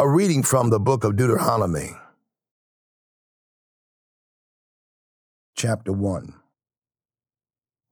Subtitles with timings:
[0.00, 1.90] A reading from the book of Deuteronomy,
[5.54, 6.32] chapter 1.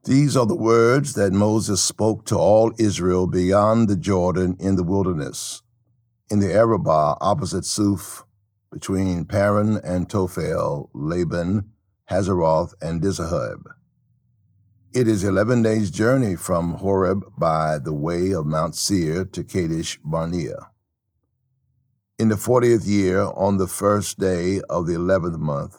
[0.04, 4.82] These are the words that Moses spoke to all Israel beyond the Jordan in the
[4.84, 5.62] wilderness,
[6.30, 8.24] in the Arabah opposite Suph,
[8.72, 11.72] between Paran and Tophel, Laban,
[12.10, 13.64] Hazeroth, and Dizahab.
[14.94, 20.00] It is eleven days' journey from Horeb by the way of Mount Seir to Kadesh
[20.02, 20.70] Barnea.
[22.18, 25.78] In the fortieth year, on the first day of the eleventh month,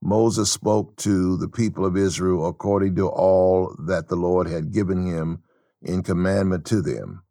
[0.00, 5.04] Moses spoke to the people of Israel according to all that the Lord had given
[5.04, 5.42] him
[5.82, 7.24] in commandment to them,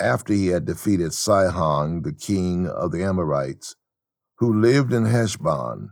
[0.00, 3.76] after he had defeated Sihon, the king of the Amorites,
[4.36, 5.90] who lived in Heshbon,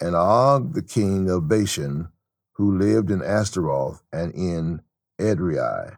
[0.00, 2.06] and Og, the king of Bashan,
[2.52, 4.80] who lived in Ashtaroth and in
[5.18, 5.96] Edrei.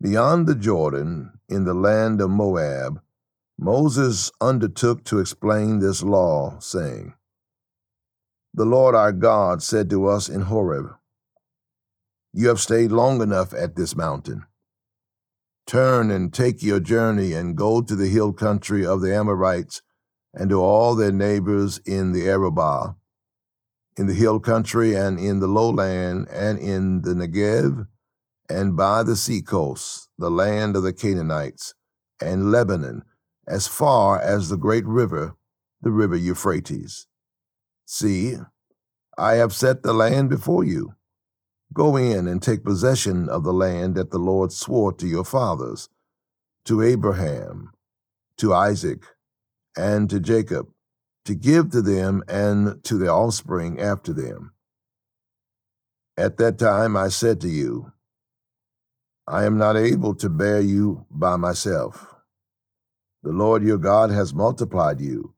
[0.00, 3.00] Beyond the Jordan, in the land of Moab,
[3.58, 7.14] Moses undertook to explain this law, saying,
[8.54, 10.94] The Lord our God said to us in Horeb,
[12.32, 14.44] You have stayed long enough at this mountain.
[15.66, 19.82] Turn and take your journey and go to the hill country of the Amorites
[20.32, 22.94] and to all their neighbors in the Arabah
[23.96, 27.86] in the hill country and in the lowland and in the Negev
[28.48, 31.74] and by the seacoast, the land of the Canaanites,
[32.20, 33.02] and Lebanon,
[33.46, 35.36] as far as the great river,
[35.80, 37.06] the river Euphrates.
[37.84, 38.36] See,
[39.16, 40.94] I have set the land before you.
[41.72, 45.88] Go in and take possession of the land that the Lord swore to your fathers,
[46.64, 47.72] to Abraham,
[48.38, 49.04] to Isaac,
[49.76, 50.68] and to Jacob
[51.26, 54.52] to give to them and to their offspring after them.
[56.16, 57.92] At that time I said to you,
[59.26, 62.15] I am not able to bear you by myself.
[63.26, 65.34] The Lord your God has multiplied you,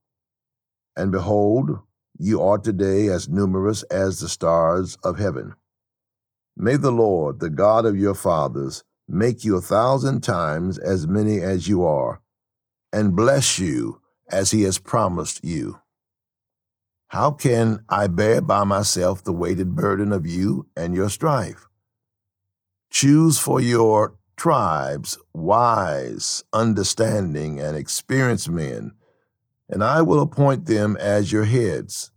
[0.94, 1.78] and behold,
[2.18, 5.54] you are today as numerous as the stars of heaven.
[6.54, 11.40] May the Lord, the God of your fathers, make you a thousand times as many
[11.40, 12.20] as you are,
[12.92, 15.80] and bless you as he has promised you.
[17.06, 21.66] How can I bear by myself the weighted burden of you and your strife?
[22.90, 28.92] Choose for your tribes wise, understanding, and experienced men,
[29.68, 32.12] and I will appoint them as your heads.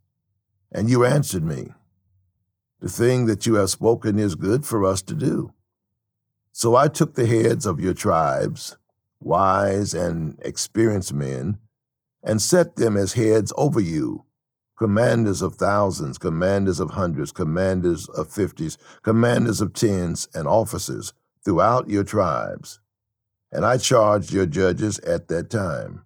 [0.71, 1.69] And you answered me,
[2.79, 5.51] The thing that you have spoken is good for us to do.
[6.53, 8.77] So I took the heads of your tribes,
[9.19, 11.57] wise and experienced men,
[12.23, 14.25] and set them as heads over you,
[14.77, 21.13] commanders of thousands, commanders of hundreds, commanders of fifties, commanders of tens, and officers
[21.44, 22.79] throughout your tribes.
[23.52, 26.06] And I charged your judges at that time.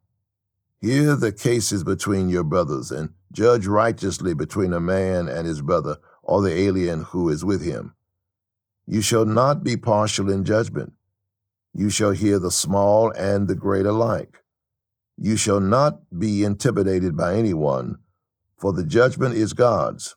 [0.82, 5.98] Hear the cases between your brothers, and judge righteously between a man and his brother,
[6.24, 7.96] or the alien who is with him.
[8.88, 10.94] You shall not be partial in judgment.
[11.74, 14.44] You shall hear the small and the great alike.
[15.18, 17.98] You shall not be intimidated by anyone,
[18.58, 20.16] for the judgment is God's.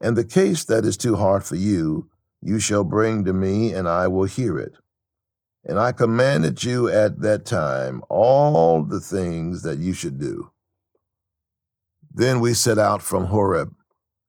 [0.00, 2.08] And the case that is too hard for you,
[2.44, 4.74] you shall bring to me, and I will hear it.
[5.64, 10.50] And I commanded you at that time all the things that you should do.
[12.12, 13.74] Then we set out from Horeb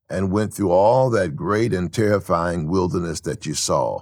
[0.10, 4.02] and went through all that great and terrifying wilderness that you saw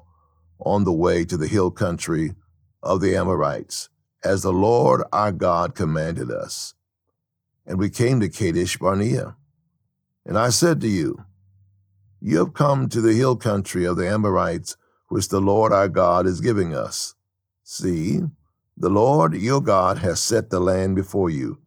[0.59, 2.35] on the way to the hill country
[2.84, 3.90] of the Amorites
[4.23, 6.75] as the Lord our God commanded us.
[7.66, 9.35] And we came to Kadesh Barnea.
[10.25, 11.25] And I said to you,
[12.25, 14.78] You have come to the hill country of the Amorites,
[15.09, 17.16] which the Lord our God is giving us.
[17.66, 18.22] See,
[18.78, 21.57] the Lord your God has set the land before you.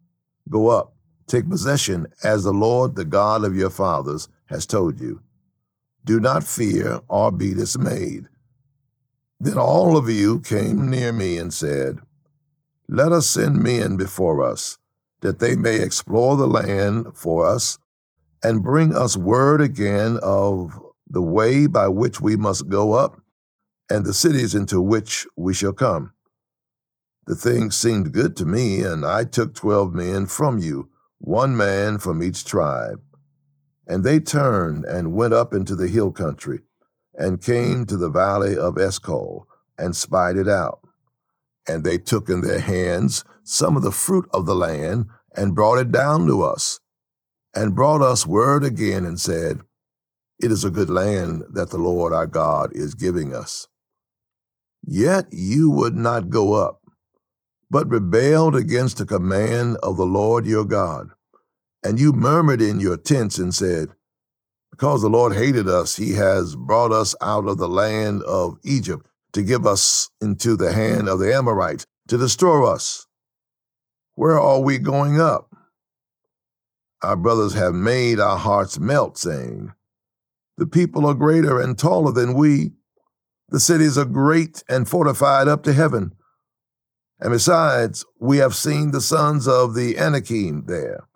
[0.49, 0.95] Go up,
[1.27, 5.21] take possession, as the Lord, the God of your fathers, has told you.
[6.03, 8.27] Do not fear or be dismayed.
[9.39, 11.99] Then all of you came near me and said,
[12.89, 14.79] let us send men before us,
[15.21, 17.77] that they may explore the land for us,
[18.43, 20.79] and bring us word again of
[21.09, 23.19] the way by which we must go up,
[23.89, 26.13] and the cities into which we shall come.
[27.25, 30.89] The thing seemed good to me, and I took twelve men from you,
[31.19, 33.01] one man from each tribe.
[33.85, 36.59] And they turned and went up into the hill country,
[37.13, 39.47] and came to the valley of Eshcol,
[39.77, 40.79] and spied it out.
[41.67, 45.79] And they took in their hands some of the fruit of the land and brought
[45.79, 46.79] it down to us,
[47.57, 49.61] and brought us word again and said,
[50.39, 53.67] It is a good land that the Lord our God is giving us.
[54.85, 56.81] Yet you would not go up,
[57.71, 61.09] but rebelled against the command of the Lord your God.
[61.83, 63.89] And you murmured in your tents and said,
[64.69, 69.07] Because the Lord hated us, he has brought us out of the land of Egypt
[69.33, 73.07] to give us into the hand of the Amorites to destroy us.
[74.13, 75.46] Where are we going up?
[77.03, 79.73] Our brothers have made our hearts melt, saying,
[80.57, 82.71] The people are greater and taller than we.
[83.49, 86.13] The cities are great and fortified up to heaven.
[87.19, 91.07] And besides, we have seen the sons of the Anakim there.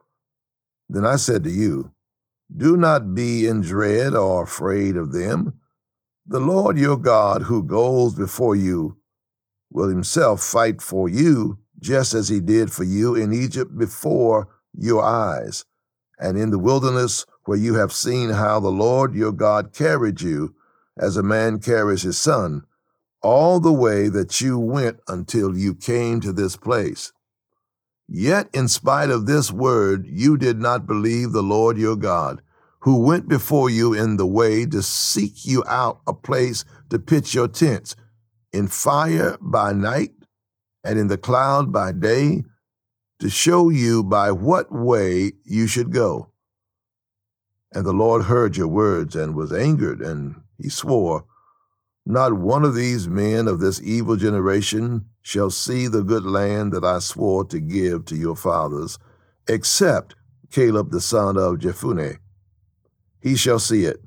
[0.88, 1.92] Then I said to you,
[2.56, 5.60] Do not be in dread or afraid of them.
[6.26, 8.98] The Lord your God, who goes before you,
[9.72, 15.04] will himself fight for you, just as he did for you in Egypt before your
[15.04, 15.66] eyes,
[16.22, 20.56] and in the wilderness where you have seen how the Lord your God carried you,
[20.98, 22.64] as a man carries his son
[23.22, 27.12] all the way that you went until you came to this place.
[28.08, 32.42] Yet, in spite of this word, you did not believe the Lord your God,
[32.80, 37.34] who went before you in the way to seek you out a place to pitch
[37.34, 37.96] your tents,
[38.52, 40.12] in fire by night
[40.84, 42.44] and in the cloud by day,
[43.22, 46.32] to show you by what way you should go.
[47.72, 51.26] And the Lord heard your words and was angered, and he swore,
[52.04, 56.84] not one of these men of this evil generation shall see the good land that
[56.84, 58.98] I swore to give to your fathers,
[59.48, 60.16] except
[60.52, 62.18] Caleb the son of Jephunneh.
[63.22, 64.02] He shall see it.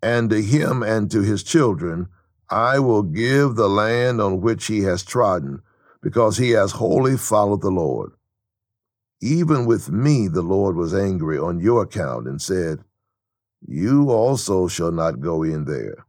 [0.00, 2.08] And to him and to his children
[2.48, 5.62] I will give the land on which he has trodden,
[6.04, 8.12] because he has wholly followed the Lord.
[9.22, 12.84] Even with me the Lord was angry on your account and said,
[13.66, 16.04] You also shall not go in there.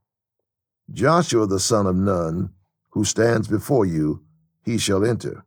[0.91, 2.49] Joshua the son of Nun,
[2.89, 4.21] who stands before you,
[4.65, 5.45] he shall enter.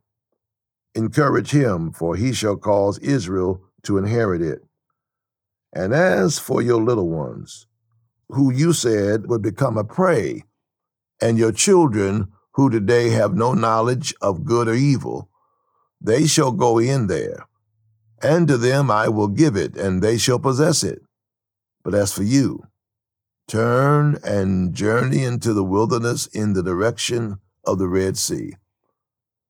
[0.95, 4.63] Encourage him, for he shall cause Israel to inherit it.
[5.71, 7.67] And as for your little ones,
[8.29, 10.43] who you said would become a prey,
[11.21, 15.29] and your children, who today have no knowledge of good or evil,
[16.01, 17.47] they shall go in there.
[18.21, 21.01] And to them I will give it, and they shall possess it.
[21.83, 22.69] But as for you,
[23.49, 28.53] Turn and journey into the wilderness in the direction of the Red Sea.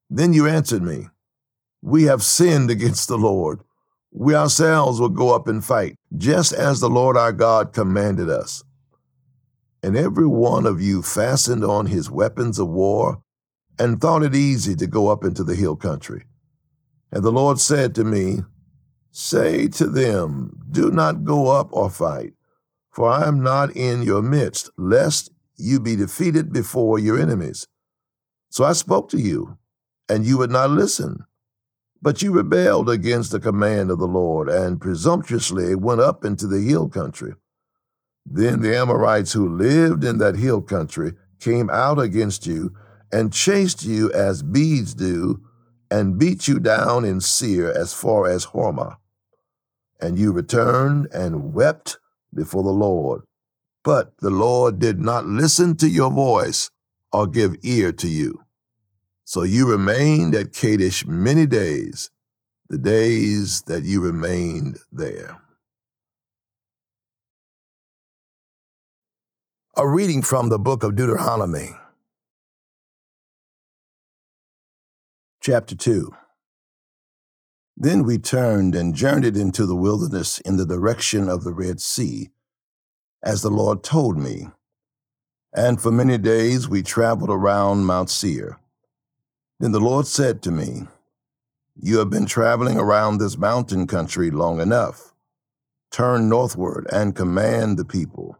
[0.10, 1.10] Then you answered me,
[1.82, 3.60] We have sinned against the Lord.
[4.14, 8.64] We ourselves will go up and fight, just as the Lord our God commanded us.
[9.82, 13.22] And every one of you fastened on his weapons of war
[13.78, 16.26] and thought it easy to go up into the hill country.
[17.12, 18.40] And the Lord said to me,
[19.12, 22.34] Say to them, Do not go up or fight
[23.00, 27.66] for I am not in your midst, lest you be defeated before your enemies.
[28.50, 29.58] So I spoke to you,
[30.08, 31.26] and you would not listen.
[32.02, 36.60] But you rebelled against the command of the Lord, and presumptuously went up into the
[36.60, 37.36] hill country.
[38.26, 42.76] Then the Amorites who lived in that hill country came out against you,
[43.12, 45.42] and chased you as bees do,
[45.90, 48.98] and beat you down in Seir as far as Hormah.
[50.00, 51.98] And you returned and wept
[52.34, 53.22] before the Lord.
[53.84, 56.70] But the Lord did not listen to your voice
[57.12, 58.44] or give ear to you.
[59.24, 62.12] So you remained at Kadesh many days,
[62.68, 65.42] the days that you remained there.
[69.80, 71.70] A reading from the book of Deuteronomy,
[75.40, 76.12] chapter 2.
[77.78, 82.30] Then we turned and journeyed into the wilderness in the direction of the Red Sea,
[83.24, 84.50] as the Lord told me.
[85.54, 88.60] And for many days we traveled around Mount Seir.
[89.62, 90.88] Then the Lord said to me,
[91.82, 95.14] You have been traveling around this mountain country long enough.
[95.90, 98.38] Turn northward and command the people.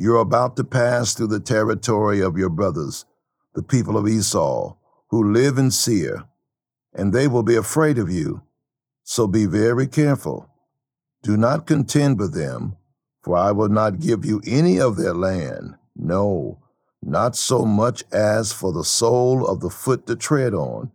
[0.00, 3.04] You're about to pass through the territory of your brothers,
[3.54, 4.76] the people of Esau,
[5.10, 6.24] who live in Seir
[6.94, 8.42] and they will be afraid of you.
[9.02, 10.48] So be very careful.
[11.22, 12.76] Do not contend with them,
[13.22, 16.58] for I will not give you any of their land, no,
[17.02, 20.92] not so much as for the sole of the foot to tread on,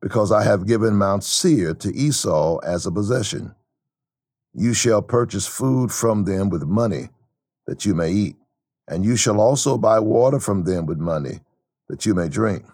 [0.00, 3.54] because I have given Mount Seir to Esau as a possession.
[4.54, 7.10] You shall purchase food from them with money,
[7.68, 8.36] that you may eat,
[8.88, 11.40] and you shall also buy water from them with money,
[11.88, 12.64] that you may drink.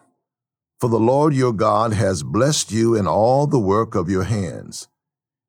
[0.78, 4.88] For the Lord your God has blessed you in all the work of your hands.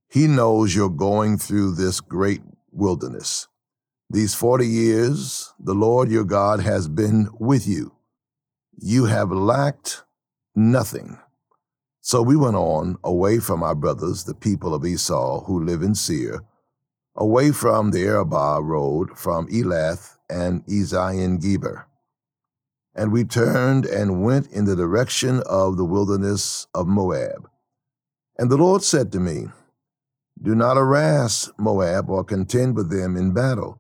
[0.09, 3.47] He knows you're going through this great wilderness.
[4.09, 7.93] These forty years, the Lord your God has been with you.
[8.79, 10.03] You have lacked
[10.55, 11.19] nothing.
[12.01, 15.93] So we went on away from our brothers, the people of Esau who live in
[15.93, 16.41] Seir,
[17.15, 21.88] away from the Arabah road from Elath and Ezion Geber.
[22.93, 27.50] And we turned and went in the direction of the wilderness of Moab.
[28.38, 29.48] And the Lord said to me,
[30.41, 33.79] Do not harass Moab or contend with them in battle,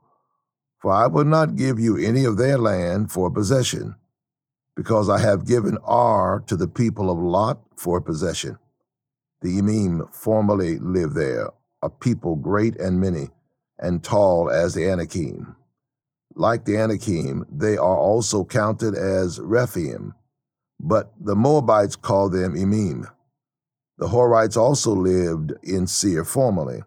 [0.79, 3.95] for I will not give you any of their land for possession,
[4.75, 8.57] because I have given Ar to the people of Lot for possession.
[9.41, 11.49] The Emim formerly lived there,
[11.85, 13.29] a people great and many,
[13.77, 15.55] and tall as the Anakim.
[16.33, 20.15] Like the Anakim, they are also counted as Rephaim,
[20.79, 23.05] but the Moabites call them Emim.
[23.99, 26.81] The Horites also lived in Seir formerly,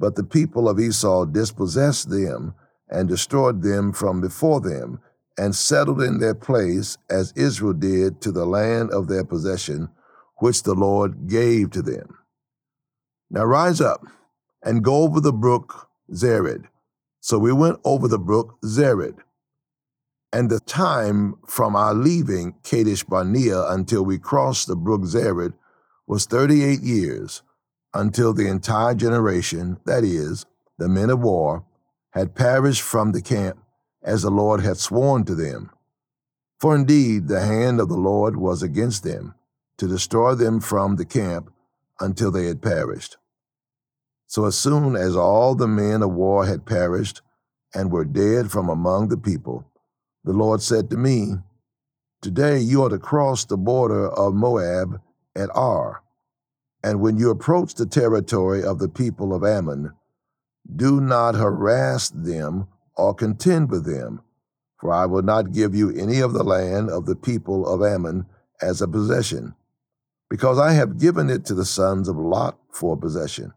[0.00, 2.54] but the people of Esau dispossessed them
[2.88, 4.98] and destroyed them from before them,
[5.38, 9.88] and settled in their place as Israel did to the land of their possession,
[10.38, 12.18] which the Lord gave to them.
[13.30, 14.04] Now rise up
[14.62, 16.66] and go over the brook Zered.
[17.20, 19.18] So we went over the brook Zered.
[20.32, 25.52] And the time from our leaving Kadesh Barnea until we crossed the brook Zered
[26.06, 27.42] was 38 years,
[27.94, 30.46] until the entire generation, that is,
[30.78, 31.64] the men of war,
[32.10, 33.58] had perished from the camp
[34.02, 35.70] as the Lord had sworn to them.
[36.58, 39.34] For indeed the hand of the Lord was against them,
[39.78, 41.52] to destroy them from the camp
[42.00, 43.16] until they had perished.
[44.32, 47.20] So as soon as all the men of war had perished
[47.74, 49.70] and were dead from among the people,
[50.24, 51.34] the Lord said to me,
[52.22, 55.02] Today you are to cross the border of Moab
[55.36, 56.02] at Ar.
[56.82, 59.92] And when you approach the territory of the people of Ammon,
[60.74, 64.22] do not harass them or contend with them,
[64.80, 68.24] for I will not give you any of the land of the people of Ammon
[68.62, 69.54] as a possession,
[70.30, 73.52] because I have given it to the sons of Lot for possession.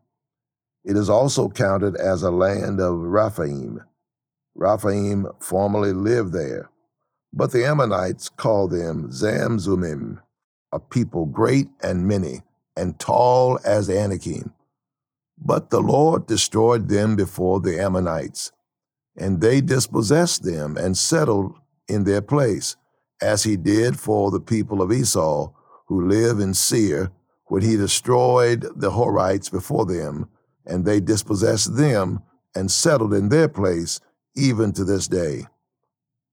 [0.86, 3.82] It is also counted as a land of Rephaim.
[4.54, 6.70] Rephaim formerly lived there,
[7.34, 10.22] but the Ammonites call them Zamzummim,
[10.72, 12.44] a people great and many,
[12.78, 14.54] and tall as Anakim.
[15.38, 18.52] But the Lord destroyed them before the Ammonites,
[19.18, 21.56] and they dispossessed them and settled
[21.88, 22.76] in their place,
[23.22, 25.52] as he did for the people of Esau
[25.88, 27.12] who live in Seir,
[27.48, 30.30] when he destroyed the Horites before them,
[30.66, 32.22] and they dispossessed them
[32.56, 34.00] and settled in their place
[34.36, 35.46] even to this day.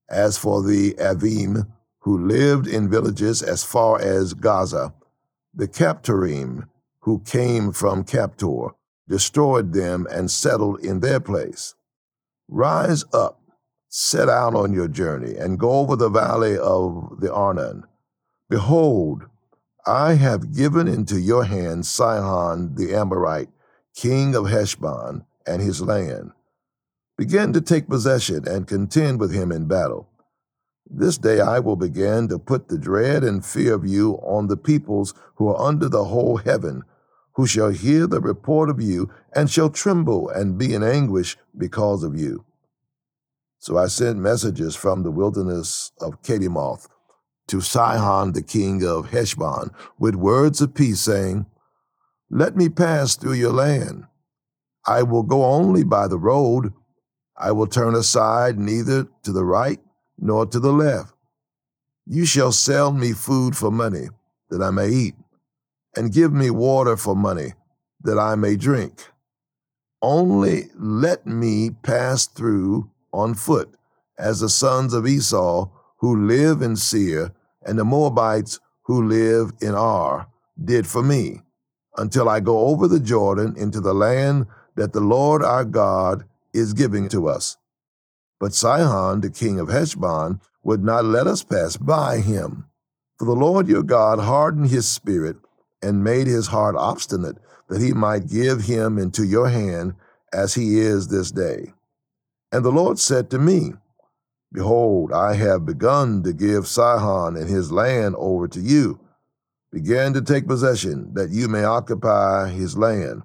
[0.09, 1.67] As for the Avim,
[1.99, 4.93] who lived in villages as far as Gaza,
[5.53, 6.67] the Caphtorim,
[7.01, 8.71] who came from Caphtor,
[9.07, 11.75] destroyed them and settled in their place.
[12.47, 13.41] Rise up,
[13.89, 17.83] set out on your journey, and go over the valley of the Arnon.
[18.49, 19.23] Behold,
[19.85, 23.49] I have given into your hand Sihon the Amorite,
[23.95, 26.31] king of Heshbon, and his land.
[27.17, 30.09] Begin to take possession and contend with him in battle.
[30.89, 34.57] This day I will begin to put the dread and fear of you on the
[34.57, 36.83] peoples who are under the whole heaven,
[37.33, 42.03] who shall hear the report of you, and shall tremble and be in anguish because
[42.03, 42.45] of you.
[43.59, 46.87] So I sent messages from the wilderness of Kedemoth
[47.47, 51.45] to Sihon the king of Heshbon with words of peace, saying,
[52.35, 54.05] Let me pass through your land.
[54.87, 56.73] I will go only by the road.
[57.37, 59.79] I will turn aside neither to the right
[60.17, 61.13] nor to the left.
[62.07, 64.07] You shall sell me food for money,
[64.49, 65.13] that I may eat
[65.95, 67.53] and give me water for money,
[68.01, 69.09] that I may drink.
[70.01, 73.75] Only let me pass through on foot,
[74.17, 79.75] as the sons of Esau who live in Seir and the Moabites who live in
[79.75, 80.29] Ar
[80.65, 81.43] did for me,
[81.97, 86.73] until I go over the Jordan into the land that the Lord our God is
[86.73, 87.57] giving to us.
[88.39, 92.65] But Sihon, the king of Heshbon, would not let us pass by him.
[93.17, 95.37] For the Lord your God hardened his spirit
[95.81, 97.37] and made his heart obstinate,
[97.69, 99.93] that he might give him into your hand
[100.33, 101.73] as he is this day.
[102.51, 103.73] And the Lord said to me,
[104.51, 108.99] Behold, I have begun to give Sihon and his land over to you.
[109.73, 113.23] Begin to take possession, that you may occupy his land.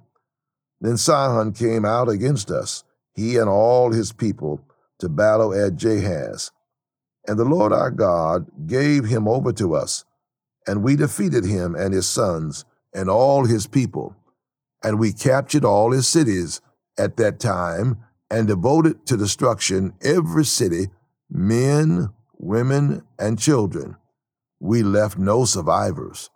[0.80, 4.62] Then Sihon came out against us, he and all his people,
[4.98, 6.50] to battle at Jahaz.
[7.26, 10.06] And the Lord our God gave him over to us,
[10.66, 12.64] and we defeated him and his sons
[12.94, 14.16] and all his people.
[14.82, 16.62] And we captured all his cities
[16.96, 17.98] at that time
[18.30, 20.88] and devoted to destruction every city,
[21.28, 23.96] men, women, and children.
[24.60, 26.30] we left no survivors.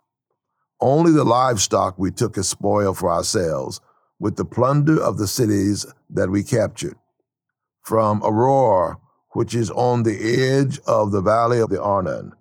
[0.83, 3.79] Only the livestock we took as spoil for ourselves,
[4.19, 6.97] with the plunder of the cities that we captured.
[7.83, 8.97] From Aroer,
[9.29, 12.33] which is on the edge of the valley of the Arnon,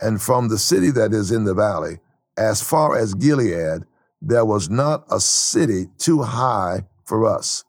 [0.00, 2.00] and from the city that is in the valley,
[2.36, 3.84] as far as Gilead,
[4.20, 7.62] there was not a city too high for us.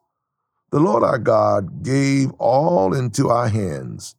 [0.71, 4.15] The Lord our God gave all into our hands.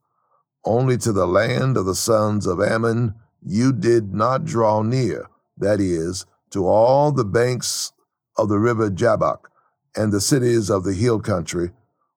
[0.64, 5.26] Only to the land of the sons of Ammon you did not draw near,
[5.60, 7.92] that is, to all the banks
[8.36, 9.50] of the river Jabbok
[9.94, 11.70] and the cities of the hill country,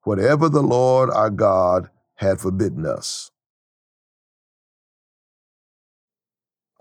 [0.04, 3.32] whatever the Lord our God had forbidden us.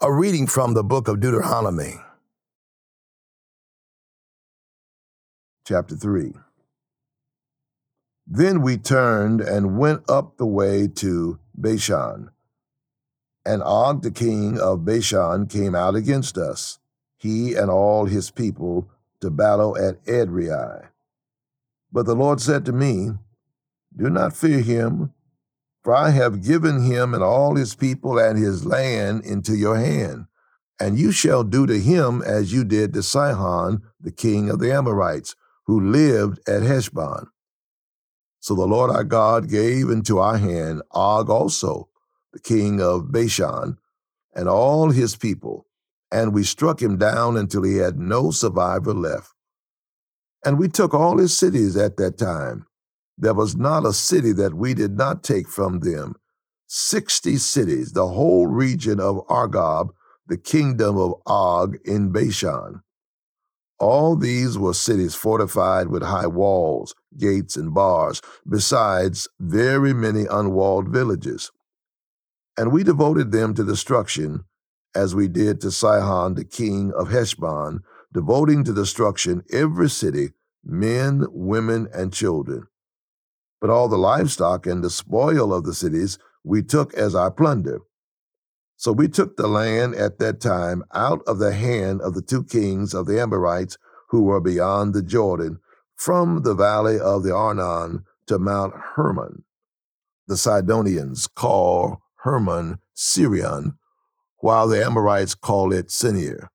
[0.01, 1.95] A reading from the book of Deuteronomy,
[5.67, 6.33] chapter 3.
[8.27, 12.31] Then we turned and went up the way to Bashan.
[13.45, 16.79] And Og, the king of Bashan, came out against us,
[17.17, 18.89] he and all his people,
[19.21, 20.89] to battle at Edrei.
[21.93, 23.11] But the Lord said to me,
[23.95, 25.13] Do not fear him,
[25.83, 30.27] for I have given him and all his people and his land into your hand,
[30.81, 34.73] and you shall do to him as you did to Sihon, the king of the
[34.73, 35.35] Amorites,
[35.67, 37.27] who lived at Heshbon.
[38.41, 41.89] So the Lord our God gave into our hand Og also,
[42.33, 43.79] the king of Bashan,
[44.35, 45.67] and all his people,
[46.11, 49.33] and we struck him down until he had no survivor left.
[50.45, 52.67] And we took all his cities at that time.
[53.17, 56.17] There was not a city that we did not take from them.
[56.67, 59.91] Sixty cities, the whole region of Argob,
[60.27, 62.83] the kingdom of Og in Bashan.
[63.79, 70.89] All these were cities fortified with high walls, gates, and bars, besides very many unwalled
[70.89, 71.51] villages.
[72.63, 74.45] And we devoted them to destruction,
[74.95, 77.81] as we did to Sihon, the king of Heshbon,
[78.13, 80.29] devoting to destruction every city,
[80.63, 82.69] men, women, and children.
[83.61, 87.81] But all the livestock and the spoil of the cities we took as our plunder.
[88.77, 92.45] So we took the land at that time out of the hand of the two
[92.45, 93.77] kings of the Amorites
[94.11, 95.59] who were beyond the Jordan,
[95.97, 99.43] from the valley of the Arnon to Mount Hermon.
[100.29, 103.77] The Sidonians call Hermon Sirion,
[104.39, 106.49] while the Amorites call it Senir.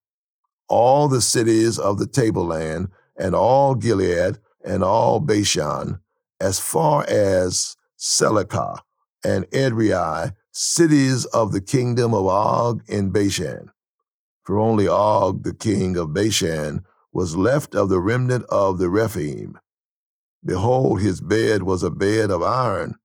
[0.69, 5.99] All the cities of the tableland, and all Gilead, and all Bashan,
[6.39, 8.79] as far as Salecah
[9.23, 13.71] and Edrei, cities of the kingdom of Og in Bashan.
[14.43, 19.59] For only Og, the king of Bashan, was left of the remnant of the Rephaim.
[20.45, 22.95] Behold, his bed was a bed of iron.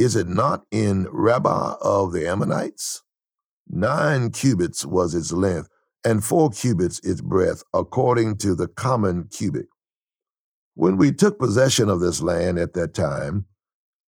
[0.00, 3.02] Is it not in Rabbah of the Ammonites?
[3.68, 5.68] Nine cubits was its length,
[6.02, 9.66] and four cubits its breadth, according to the common cubit.
[10.72, 13.44] When we took possession of this land at that time,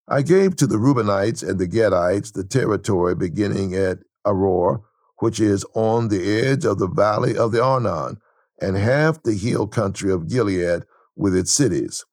[0.09, 4.81] I gave to the Reubenites and the Gadites the territory beginning at Aroer,
[5.19, 8.17] which is on the edge of the valley of the Arnon,
[8.63, 10.85] and half the hill country of Gilead
[11.17, 12.07] with its cities.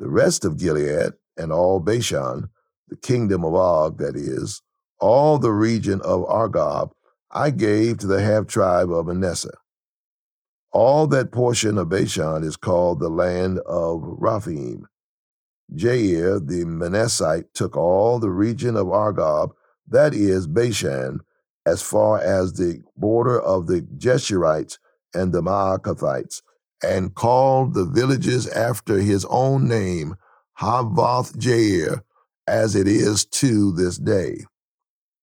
[0.00, 2.48] The rest of Gilead and all Bashan,
[2.90, 4.62] the kingdom of Og, that is,
[4.98, 6.90] all the region of Argob,
[7.30, 9.56] I gave to the half tribe of Manasseh.
[10.72, 14.86] All that portion of Bashan is called the land of Rephaim.
[15.74, 19.52] Jair the Manassite took all the region of Argob,
[19.88, 21.20] that is Bashan,
[21.64, 24.78] as far as the border of the Geshurites
[25.14, 26.42] and the Maacathites,
[26.82, 30.16] and called the villages after his own name,
[30.60, 32.02] Havvoth Jair,
[32.50, 34.44] as it is to this day.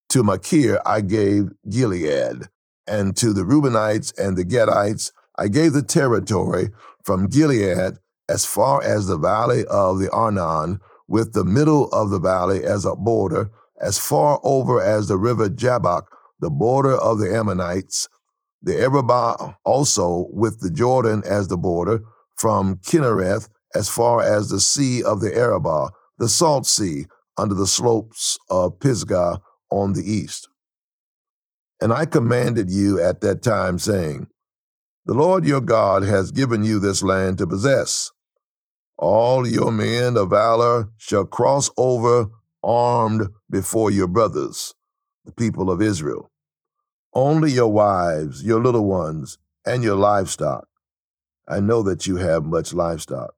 [0.10, 2.48] To Machir I gave Gilead,
[2.88, 6.70] and to the Reubenites and the Gadites I gave the territory
[7.04, 7.98] from Gilead
[8.30, 12.86] as far as the valley of the Arnon, with the middle of the valley as
[12.86, 16.08] a border, as far over as the river Jabbok,
[16.40, 18.10] the border of the Ammonites,
[18.62, 22.02] the Arabah also with the Jordan as the border,
[22.36, 27.06] from Chinnereth as far as the sea of the Arabah, the salt sea,
[27.38, 30.50] under the slopes of Pisgah on the east.
[31.82, 34.28] And I commanded you at that time, saying,
[35.06, 38.12] The Lord your God has given you this land to possess.
[38.97, 42.28] All your men of valor shall cross over
[42.63, 44.73] armed before your brothers,
[45.26, 46.32] the people of Israel.
[47.13, 50.67] Only your wives, your little ones, and your livestock,
[51.47, 53.34] I know that you have much livestock,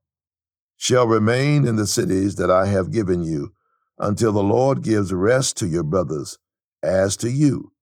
[0.76, 3.52] shall remain in the cities that I have given you
[4.00, 6.38] until the Lord gives rest to your brothers
[6.82, 7.72] as to you,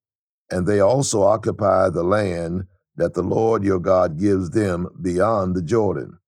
[0.50, 2.64] and they also occupy the land
[2.96, 6.18] that the Lord your God gives them beyond the Jordan.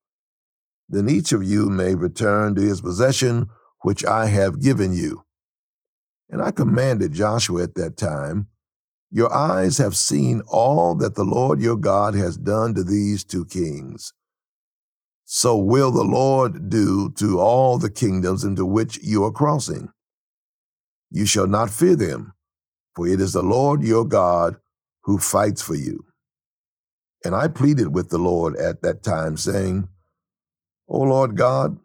[0.89, 3.49] Then each of you may return to his possession,
[3.83, 5.25] which I have given you.
[6.31, 8.47] And I commanded Joshua at that time,
[9.11, 13.45] Your eyes have seen all that the Lord your God has done to these two
[13.45, 14.13] kings.
[15.33, 19.93] So will the Lord do to all the kingdoms into which you are crossing.
[21.09, 22.33] You shall not fear them,
[22.97, 24.57] for it is the Lord your God
[25.03, 26.05] who fights for you.
[27.25, 29.89] And I pleaded with the Lord at that time, saying,
[30.89, 31.79] O Lord God,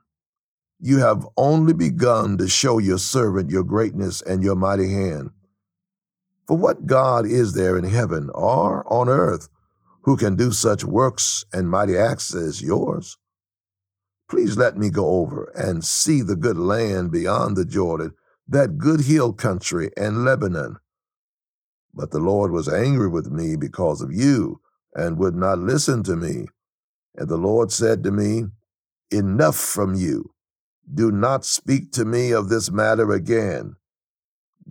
[0.79, 5.29] you have only begun to show your servant your greatness and your mighty hand.
[6.47, 9.49] For what God is there in heaven or on earth
[10.01, 13.19] who can do such works and mighty acts as yours?
[14.29, 18.13] Please let me go over and see the good land beyond the Jordan,
[18.47, 20.77] that good hill country and Lebanon.
[21.93, 24.61] But the Lord was angry with me because of you
[24.93, 26.47] and would not listen to me.
[27.15, 28.45] And the Lord said to me,
[29.11, 30.33] Enough from you.
[30.91, 33.75] Do not speak to me of this matter again.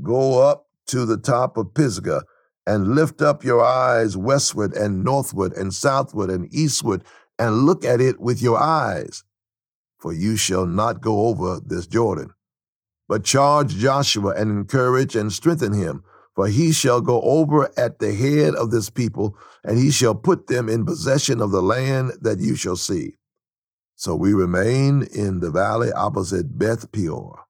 [0.03, 2.25] Go up to the top of Pisgah
[2.67, 7.05] and lift up your eyes westward and northward and southward and eastward
[7.39, 9.25] and look at it with your eyes.
[10.05, 12.35] For you shall not go over this Jordan.
[13.09, 18.13] But charge Joshua and encourage and strengthen him for he shall go over at the
[18.13, 22.41] head of this people, and he shall put them in possession of the land that
[22.41, 23.17] you shall see.
[23.95, 27.45] So we remained in the valley opposite Beth Peor.